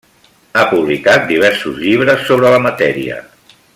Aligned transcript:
Ha 0.55 0.63
publicat 0.69 1.27
diversos 1.31 1.77
llibres 1.83 2.25
sobre 2.31 2.55
la 2.55 2.63
matèria. 2.65 3.21